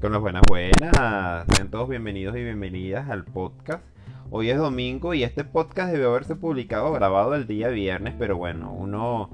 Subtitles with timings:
[0.00, 1.44] Con las buenas buenas.
[1.56, 3.82] Sean todos bienvenidos y bienvenidas al podcast.
[4.30, 8.72] Hoy es domingo y este podcast debe haberse publicado grabado el día viernes, pero bueno,
[8.72, 9.30] uno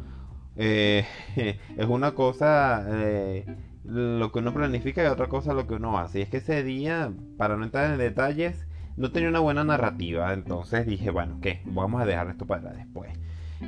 [0.56, 1.04] eh,
[1.36, 3.44] es una cosa eh,
[3.84, 6.20] lo que uno planifica y otra cosa lo que uno hace.
[6.20, 10.32] Y es que ese día, para no entrar en detalles, no tenía una buena narrativa.
[10.32, 11.60] Entonces dije, bueno, ¿qué?
[11.66, 13.12] Vamos a dejar esto para después.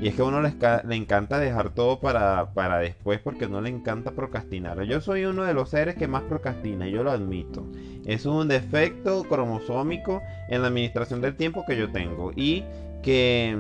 [0.01, 0.51] Y es que a uno le,
[0.95, 4.83] encanta dejar todo para, para después porque no le encanta procrastinar.
[4.83, 7.67] Yo soy uno de los seres que más procrastina, yo lo admito.
[8.05, 12.31] Es un defecto cromosómico en la administración del tiempo que yo tengo.
[12.37, 12.63] Y
[13.03, 13.57] que,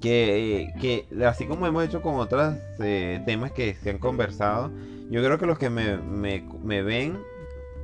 [0.00, 4.70] que, que así como hemos hecho con otros eh, temas que se han conversado,
[5.10, 7.18] yo creo que los que me, me, me ven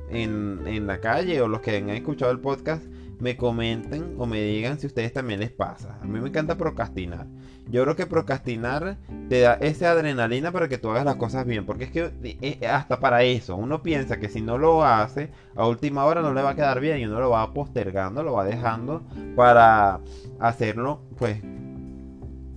[0.09, 2.83] en, en la calle o los que han escuchado el podcast
[3.19, 5.97] me comenten o me digan si a ustedes también les pasa.
[6.01, 7.27] A mí me encanta procrastinar.
[7.69, 8.97] Yo creo que procrastinar
[9.29, 11.65] te da esa adrenalina para que tú hagas las cosas bien.
[11.65, 15.67] Porque es que eh, hasta para eso, uno piensa que si no lo hace, a
[15.67, 18.43] última hora no le va a quedar bien y uno lo va postergando, lo va
[18.43, 19.03] dejando
[19.35, 20.01] para
[20.39, 21.41] hacerlo, pues,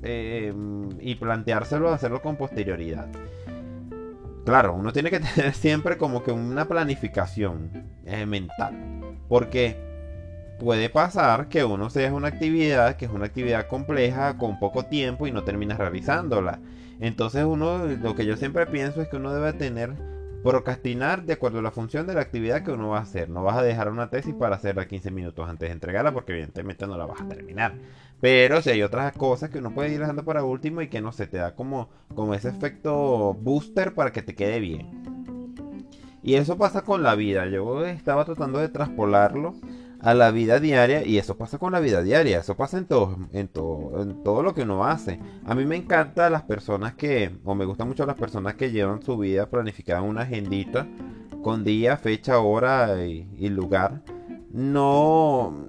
[0.03, 3.09] em, y planteárselo, hacerlo con posterioridad.
[4.45, 7.71] Claro, uno tiene que tener siempre como que una planificación
[8.05, 9.17] eh, mental.
[9.29, 9.77] Porque
[10.59, 15.27] puede pasar que uno sea una actividad que es una actividad compleja con poco tiempo
[15.27, 16.61] y no termina realizándola.
[17.01, 19.95] Entonces uno, lo que yo siempre pienso es que uno debe tener
[20.43, 23.29] procrastinar de acuerdo a la función de la actividad que uno va a hacer.
[23.29, 26.87] No vas a dejar una tesis para hacerla 15 minutos antes de entregarla porque evidentemente
[26.87, 27.75] no la vas a terminar.
[28.21, 31.11] Pero si hay otras cosas que uno puede ir dejando para último y que no
[31.11, 35.27] se te da como, como ese efecto booster para que te quede bien.
[36.23, 37.47] Y eso pasa con la vida.
[37.47, 39.55] Yo estaba tratando de traspolarlo
[40.07, 43.17] a la vida diaria y eso pasa con la vida diaria, eso pasa en todo,
[43.33, 45.19] en todo, en todo lo que uno hace.
[45.45, 49.03] A mí me encanta las personas que, o me gustan mucho las personas que llevan
[49.03, 50.87] su vida planificada en una agendita
[51.43, 54.03] con día, fecha, hora y, lugar.
[54.53, 55.67] No,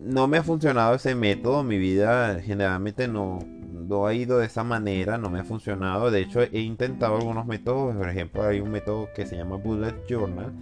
[0.00, 3.40] no me ha funcionado ese método, mi vida generalmente no,
[3.72, 6.12] no ha ido de esa manera, no me ha funcionado.
[6.12, 10.06] De hecho, he intentado algunos métodos, por ejemplo, hay un método que se llama Bullet
[10.08, 10.52] Journal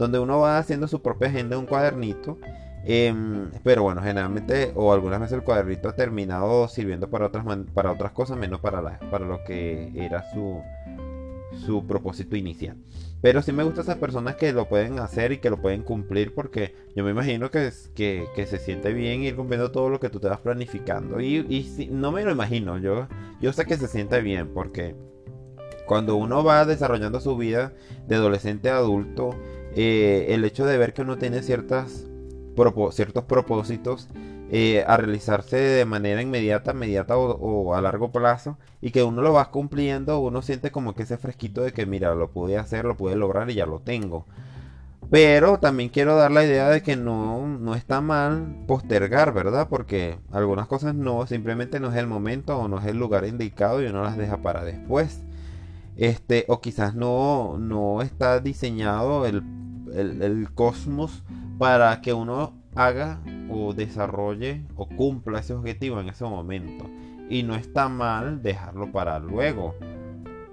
[0.00, 2.38] donde uno va haciendo su propia agenda en un cuadernito.
[2.84, 7.92] Em, pero bueno, generalmente o algunas veces el cuadernito ha terminado sirviendo para otras, para
[7.92, 10.62] otras cosas, menos para, para lo que era su,
[11.66, 12.76] su propósito inicial.
[13.22, 16.34] Pero sí me gustan esas personas que lo pueden hacer y que lo pueden cumplir
[16.34, 20.20] porque yo me imagino que, que, se siente bien ir cumpliendo todo lo que tú
[20.20, 21.20] te vas planificando.
[21.20, 23.08] Y, y no me lo imagino, yo,
[23.40, 24.94] yo sé que se siente bien porque
[25.86, 27.74] cuando uno va desarrollando su vida
[28.06, 29.36] de adolescente a adulto,
[29.74, 32.09] eh, el hecho de ver que uno tiene ciertas
[32.92, 34.08] ciertos propósitos
[34.50, 39.32] eh, a realizarse de manera inmediata, inmediata o, a largo plazo y que uno lo
[39.32, 42.96] va cumpliendo, uno siente como que ese fresquito de que mira, lo pude hacer, lo
[42.96, 44.26] pude lograr y ya lo tengo.
[45.10, 49.68] Pero también quiero dar la idea de que no, no está mal postergar, ¿verdad?
[49.68, 53.82] Porque algunas cosas no, simplemente no es el momento o no es el lugar indicado
[53.82, 55.22] y uno las deja para después.
[55.96, 59.42] Este, o quizás no, no está diseñado el
[59.94, 61.22] el, cosmos
[61.60, 66.86] para que uno haga o desarrolle o cumpla ese objetivo en ese momento.
[67.28, 69.74] Y no está mal dejarlo para luego.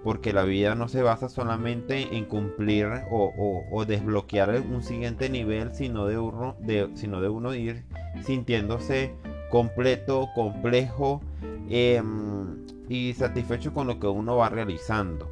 [0.04, 6.08] Porque la vida no se basa solamente en cumplir o, desbloquear un siguiente nivel, sino
[6.08, 6.58] de, uno,
[6.96, 7.86] sino de uno ir
[8.26, 9.14] sintiéndose
[9.50, 11.22] completo, complejo
[11.70, 15.32] em, y satisfecho con lo que uno va realizando.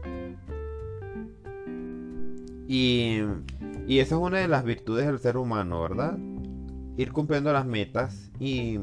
[2.66, 3.19] Y
[3.88, 6.18] y esa es una de las virtudes del ser humano, ¿verdad?
[6.97, 8.31] Ir cumpliendo las metas.
[8.40, 8.79] Y,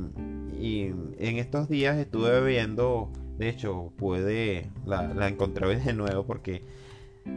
[0.65, 6.63] en estos días estuve viendo, de hecho, puede, la, la encontré hoy de nuevo porque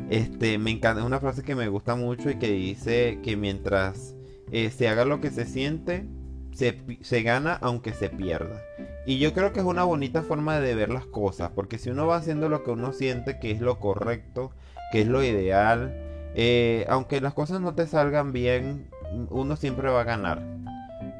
[0.09, 4.16] este, me encanta, es una frase que me gusta mucho y que dice que mientras
[4.52, 6.06] eh, se haga lo que se siente,
[6.53, 8.62] se, se, gana aunque se pierda.
[9.06, 12.08] Y yo creo que es una bonita forma de ver las cosas, porque si uno
[12.08, 14.52] va haciendo lo que uno siente que es lo correcto,
[14.91, 16.04] que es lo ideal,
[16.35, 18.90] eh, aunque las cosas no te salgan bien,
[19.29, 20.43] uno siempre va a ganar.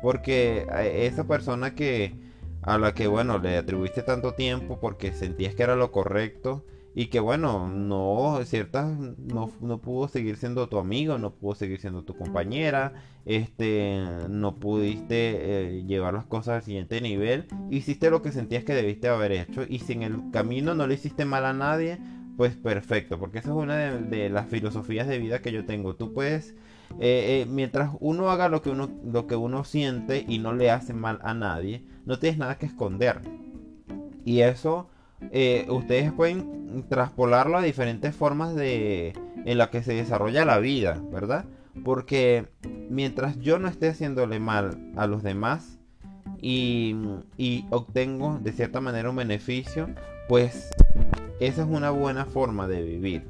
[0.02, 2.14] Porque eh, esa persona que
[2.62, 6.66] a la que bueno le atribuiste tanto tiempo porque sentías que era lo correcto
[6.96, 11.80] y que bueno no ciertas no, no, pudo seguir siendo tu amigo no pudo seguir
[11.80, 12.94] siendo tu compañera
[13.26, 18.74] este no pudiste eh, llevar las cosas al siguiente nivel hiciste lo que sentías que
[18.74, 22.00] debiste haber hecho y si en el camino no le hiciste mal a nadie
[22.38, 25.96] pues perfecto, porque esa es una de, las filosofías de vida que yo tengo.
[25.96, 26.56] Tú puedes,
[27.00, 30.72] eh, eh, mientras uno haga lo que uno, lo que uno siente y no le
[30.72, 33.22] hace mal a nadie, no tienes nada que esconder.
[34.26, 34.90] Y eso
[35.32, 39.14] eh, ustedes pueden traspolarlo a diferentes formas de,
[39.46, 41.46] en la que se desarrolla la vida, ¿verdad?
[41.84, 42.48] Porque
[42.90, 45.80] mientras yo no esté haciéndole mal a los demás
[46.42, 46.96] y,
[47.38, 49.90] y obtengo de cierta manera un beneficio,
[50.28, 50.70] pues
[51.40, 53.24] esa es una buena forma de vivir.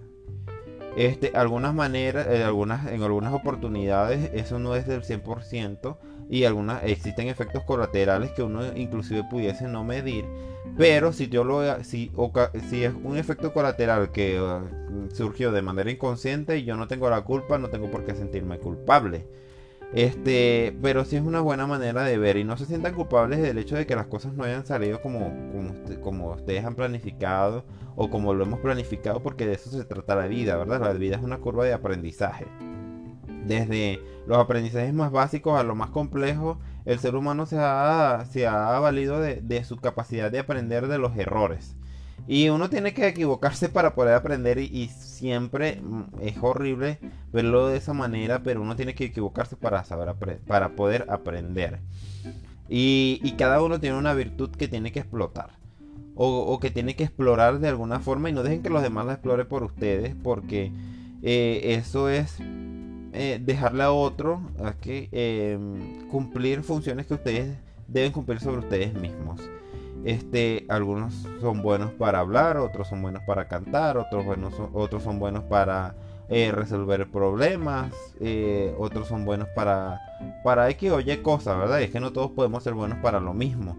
[0.96, 5.98] Este, algunas maneras, en algunas, en algunas oportunidades eso no es del 100%
[6.30, 10.26] y algunas existen efectos colaterales que uno inclusive pudiese no medir,
[10.78, 12.12] pero si yo lo si,
[12.70, 17.10] si es un efecto colateral que uh, surgió de manera inconsciente y yo no tengo
[17.10, 19.26] la culpa, no tengo por qué sentirme culpable.
[19.94, 23.58] Este, pero sí es una buena manera de ver y no se sientan culpables del
[23.58, 25.32] hecho de que las cosas no hayan salido como,
[26.02, 27.66] como, ustedes han planificado
[27.96, 30.82] o como lo hemos planificado porque de eso se trata la vida, ¿verdad?
[30.82, 32.46] La vida es una curva de aprendizaje.
[33.46, 38.48] Desde los aprendizajes más básicos a lo más complejo, el ser humano se ha, se
[38.48, 41.78] ha valido de, de su capacidad de aprender de los errores.
[42.28, 47.00] Y uno tiene que equivocarse para poder aprender y, siempre mm, es horrible
[47.32, 50.16] verlo de esa manera, pero uno tiene que equivocarse para saber
[50.48, 51.80] para poder aprender.
[52.68, 55.52] Y, cada uno tiene una virtud que tiene que explotar.
[56.18, 59.14] O, que tiene que explorar de alguna forma y no dejen que los demás la
[59.14, 60.72] exploren por ustedes porque
[61.22, 62.38] eh, eso es
[63.12, 64.40] eh, dejarle a otro
[64.80, 67.58] que em, cumplir funciones que ustedes
[67.90, 69.42] deben cumplir sobre ustedes mismos.
[70.06, 75.18] Este, algunos son buenos para hablar, otros son buenos para cantar, otros, buenos, otros son
[75.18, 75.96] buenos para
[76.30, 80.00] eh, resolver problemas, eh, otros son buenos para,
[80.44, 81.82] para X o Y cosas, ¿verdad?
[81.82, 83.76] es que no todos podemos ser buenos para lo mismo.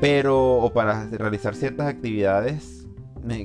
[0.00, 2.83] Pero, o para realizar ciertas actividades,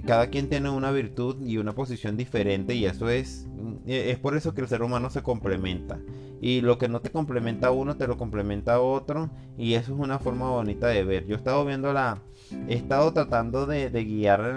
[0.06, 3.48] cada quien tiene una virtud y una posición diferente y eso es,
[3.86, 6.00] es por eso que el ser humano se complementa
[6.42, 9.94] y lo que no te complementa a uno te lo complementa a otro y eso
[9.94, 11.26] es una forma bonita de ver.
[11.26, 12.22] Yo he estado viendo la,
[12.68, 14.54] he estado tratando de, guiar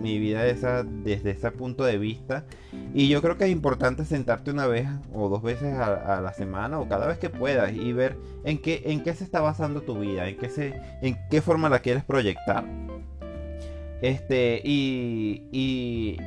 [0.00, 2.46] mi vida esa, desde ese punto de vista
[2.94, 6.78] y yo creo que es importante sentarte una vez o dos veces a, la semana
[6.78, 9.98] o cada vez que puedas y ver en qué, en qué se está basando tu
[9.98, 12.64] vida, en qué, se, en qué forma la quieres proyectar.
[14.02, 16.18] Este, y, y,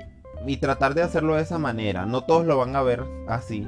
[0.45, 2.05] y tratar de hacerlo de esa manera.
[2.05, 3.67] No todos lo van a ver así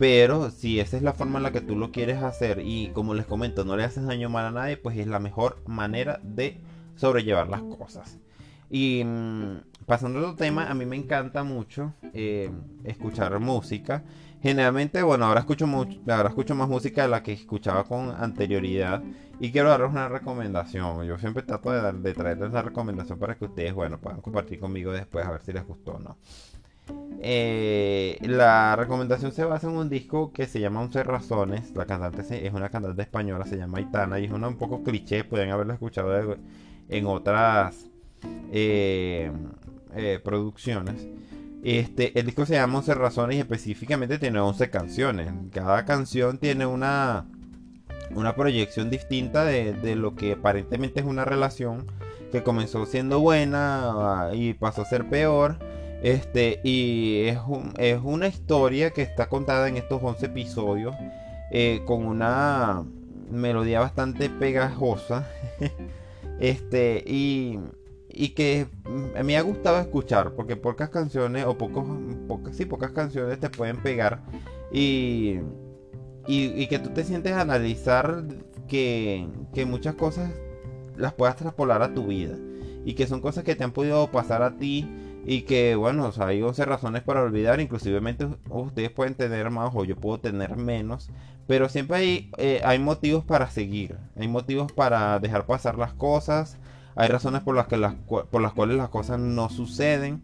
[0.00, 3.12] pero si esa es la forma en la que tú lo quieres hacer y como
[3.12, 6.58] les comento, no le haces daño mal a nadie, pues es la mejor manera de
[6.96, 8.18] sobrellevar las cosas.
[8.70, 12.50] Y mm, pasando a otro tema, a mí me encanta mucho eh,
[12.84, 14.02] escuchar música.
[14.42, 19.02] Generalmente, bueno, ahora escucho, mucho, ahora escucho más música de la que escuchaba con anterioridad.
[19.38, 21.06] Y quiero darles una recomendación.
[21.06, 25.26] Yo siempre trato de, traerles la recomendación para que ustedes, bueno, puedan compartir conmigo después
[25.26, 26.16] a ver si les gustó o no.
[27.22, 31.74] Eh, la recomendación se basa en un disco que se llama Once Razones.
[31.74, 35.24] La cantante es una cantante española, se llama Aitana y es una un poco cliché,
[35.24, 36.36] pueden haberlo escuchado
[36.88, 37.86] en otras
[38.52, 39.30] eh,
[39.94, 41.06] eh, producciones.
[41.62, 45.32] Este, el disco se llama Once Razones y específicamente tiene 11 canciones.
[45.52, 47.26] Cada canción tiene una,
[48.14, 51.86] una proyección distinta de, de lo que aparentemente es una relación
[52.32, 55.58] que comenzó siendo buena ah, y pasó a ser peor
[56.02, 57.38] este, y es,
[57.78, 60.94] es una historia que está contada en estos 11 episodios
[61.50, 62.84] eh, con una
[63.30, 65.28] melodía bastante pegajosa.
[66.40, 67.58] este, y,
[68.12, 68.66] y que
[69.24, 71.84] me ha gustado escuchar porque pocas canciones o pocos,
[72.28, 74.22] pocas, sí, pocas canciones te pueden pegar
[74.72, 75.38] y,
[76.26, 78.24] y, que tú te sientes a analizar
[78.68, 80.30] que, que muchas cosas
[80.96, 82.36] las puedas traspolar a tu vida
[82.84, 84.88] y que son cosas que te han podido pasar a ti
[85.24, 88.00] y que bueno, hay 11 razones para olvidar, inclusive
[88.48, 91.10] ustedes pueden tener más o yo puedo tener menos,
[91.46, 96.58] pero siempre hay, eh, hay motivos para seguir, hay motivos para dejar pasar las cosas,
[96.96, 100.22] hay razones por las, que las, por las cuales las cosas no suceden.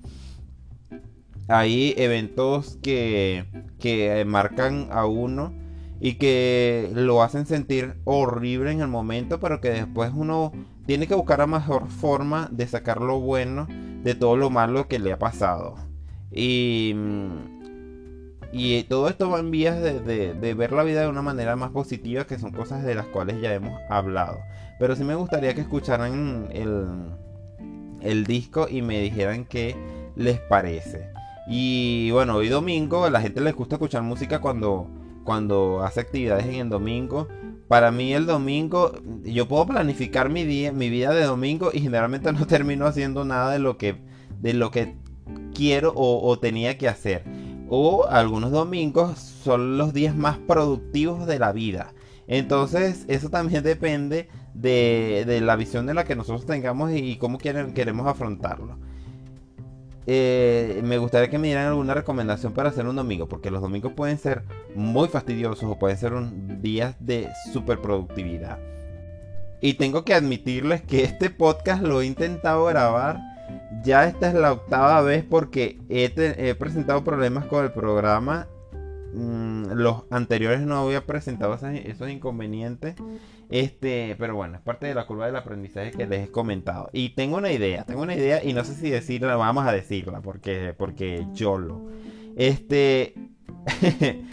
[1.49, 3.45] Hay eventos que,
[3.79, 5.55] que marcan a uno
[6.01, 10.53] y que lo hacen sentir horrible en el momento, pero que después uno
[10.87, 13.67] tiene que buscar la mejor forma de sacar lo bueno
[14.03, 15.77] de todo lo malo que le ha pasado.
[16.31, 16.95] Y,
[18.53, 22.27] y todo esto va en vías de, ver la vida de una manera más positiva,
[22.27, 24.39] que son cosas de las cuales ya hemos hablado.
[24.79, 26.87] Pero sí me gustaría que escucharan el,
[28.01, 29.77] el disco y me dijeran qué
[30.17, 31.11] les parece.
[31.49, 34.89] Y bueno, hoy domingo a la gente les gusta escuchar música cuando,
[35.25, 37.29] cuando hace actividades en el domingo
[37.69, 38.93] para mí el domingo,
[39.25, 43.53] yo puedo planificar mi día, mi vida de domingo y generalmente no termino haciendo nada
[43.53, 43.97] de lo que,
[44.41, 44.95] de lo que
[45.55, 47.25] quiero o, tenía que hacer.
[47.69, 51.93] O algunos domingos son los días más productivos de la vida.
[52.29, 54.29] Entonces eso también depende
[54.61, 58.79] de, la visión de la que nosotros tengamos y, cómo queremos afrontarlo.
[60.07, 63.93] eh, me gustaría que me dieran alguna recomendación para hacer un domingo, porque los domingos
[63.93, 64.45] pueden ser
[64.75, 68.59] muy fastidiosos o pueden ser un días de super productividad.
[69.61, 73.21] Y tengo que admitirles que este podcast lo he intentado grabar.
[73.83, 78.49] Ya esta es la octava vez porque he, presentado problemas con el programa.
[79.17, 82.97] Mm, los anteriores no había presentado esos inconvenientes.
[83.49, 86.91] Este, pero bueno, es parte de la curva del aprendizaje que les he comentado.
[86.93, 90.21] Y tengo una idea, tengo una idea y no sé si decirla, vamos a decirla,
[90.21, 91.89] porque, porque yo lo.
[92.37, 93.15] Este.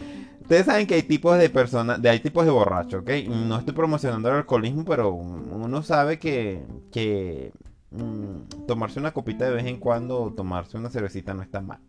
[0.41, 3.11] Ustedes saben que hay tipos de personas, hay tipos de borrachos, ¿ok?
[3.29, 6.61] No estoy promocionando el alcoholismo, pero uno sabe que,
[6.91, 7.53] que
[7.91, 11.79] mm, tomarse una copita de vez en cuando o tomarse una cervecita no está mal.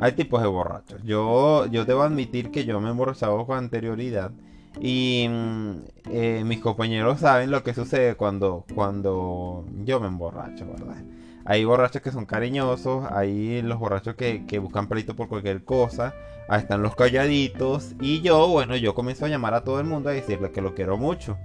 [0.00, 1.02] Hay tipos de borrachos.
[1.04, 4.32] Yo, yo debo admitir que yo me he emborrachado con anterioridad
[4.80, 5.72] y mm,
[6.10, 11.02] eh, mis compañeros saben lo que sucede cuando, cuando yo me emborracho, ¿verdad?
[11.44, 16.14] Hay borrachos que son cariñosos, hay los borrachos que, que buscan pleito por cualquier cosa,
[16.48, 20.08] ahí están los calladitos y yo, bueno, yo comienzo a llamar a todo el mundo
[20.08, 21.36] a decirle que lo quiero mucho.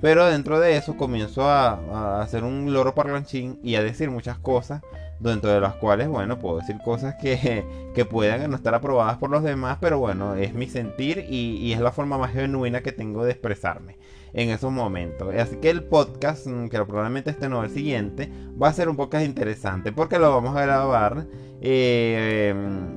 [0.00, 4.38] Pero dentro de eso comienzo a, a hacer un loro parlanchín y a decir muchas
[4.38, 4.82] cosas
[5.20, 9.30] dentro de las cuales, bueno, puedo decir cosas que, que puedan no estar aprobadas por
[9.30, 13.24] los demás, pero bueno, es mi sentir y, es la forma más genuina que tengo
[13.24, 13.96] de expresarme
[14.32, 15.34] en esos momentos.
[15.34, 18.30] Así que el podcast, mm, que probablemente este no el siguiente,
[18.60, 21.26] va a ser un podcast interesante porque lo vamos a grabar
[21.60, 22.96] eh, em,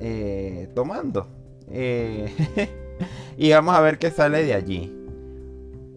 [0.00, 1.28] eh, tomando.
[1.70, 2.32] Eh,
[3.36, 4.94] y vamos a ver qué sale de allí.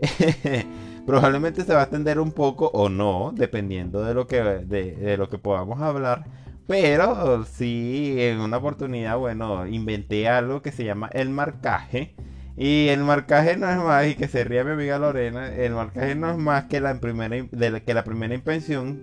[1.06, 5.30] Probablemente se va a extender un poco o no, dependiendo de lo que, de, lo
[5.30, 6.26] que podamos hablar.
[6.68, 12.16] Pero sí, en una oportunidad, bueno, inventé algo que se llama el marcaje.
[12.56, 16.16] Y el marcaje no es más, y que se ría mi amiga Lorena, el marcaje
[16.16, 17.36] no es más que la primera,
[17.82, 19.00] que la primera impresión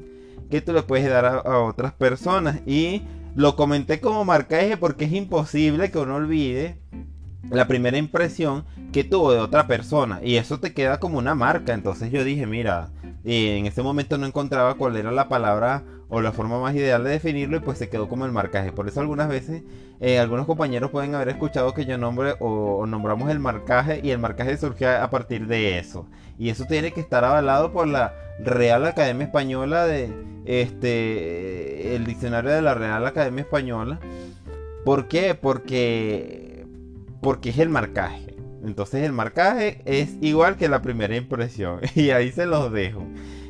[0.50, 2.60] que tú le puedes dar a, otras personas.
[2.66, 3.02] Y
[3.34, 6.78] lo comenté como marcaje porque es imposible que uno olvide
[7.50, 11.74] la primera impresión que tuvo de otra persona y eso te queda como una marca.
[11.74, 12.90] Entonces yo dije, mira,
[13.24, 17.10] en ese momento no encontraba cuál era la palabra o la forma más ideal de
[17.10, 18.72] definirlo y pues se quedó como el marcaje.
[18.72, 19.62] Por eso algunas veces
[20.00, 24.18] eh, algunos compañeros pueden haber escuchado que yo nombre o, nombramos el marcaje y el
[24.18, 26.06] marcaje surge a, partir de eso.
[26.38, 30.10] Y eso tiene que estar avalado por la Real Academia Española de
[30.46, 33.98] este el diccionario de la Real Academia Española.
[34.84, 35.34] ¿Por qué?
[35.34, 36.47] Porque
[37.28, 38.36] porque es el marcaje.
[38.64, 41.80] Entonces el marcaje es igual que la primera impresión.
[41.94, 43.04] Y ahí se los dejo.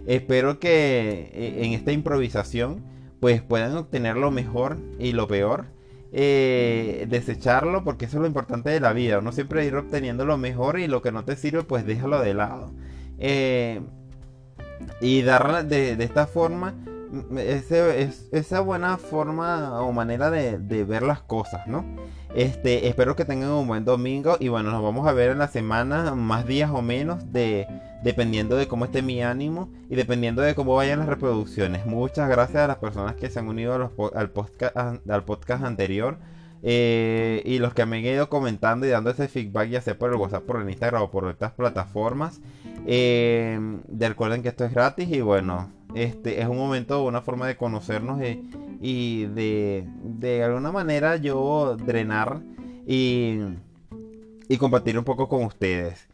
[0.04, 2.82] Espero que eh, en esta improvisación
[3.20, 5.66] pues puedan obtener lo mejor y lo peor.
[6.11, 9.20] Eh, desecharlo porque eso es lo importante de la vida.
[9.20, 12.35] Uno siempre ir obteniendo lo mejor y lo que no te sirve pues déjalo de
[12.35, 12.73] lado.
[13.20, 13.80] Eh,
[15.00, 16.75] y darla de, esta forma
[17.36, 21.84] ese, esa buena forma o manera de, ver las cosas, ¿no?
[22.34, 25.48] Este, espero que tengan un buen domingo y bueno, nos vamos a ver en la
[25.48, 27.66] semana, más días o menos, de,
[28.02, 31.86] dependiendo de cómo esté mi ánimo y dependiendo de cómo vayan las reproducciones.
[31.86, 33.74] Muchas gracias a las personas que se han unido
[34.14, 36.18] al, podcast, al podcast anterior.
[36.62, 40.10] Eh, y los que me han ido comentando y dando ese feedback, ya sea por
[40.10, 42.40] el WhatsApp, por el Instagram o por otras plataformas.
[42.86, 47.57] Eh, recuerden que esto es gratis y bueno, este es un momento, una forma de
[47.57, 48.21] conocernos
[48.80, 52.40] y, de, de alguna manera yo drenar
[52.87, 53.38] y,
[54.49, 56.09] y compartir un poco con ustedes.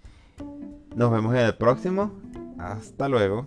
[0.94, 2.12] Nos vemos en el próximo.
[2.58, 3.46] Hasta luego.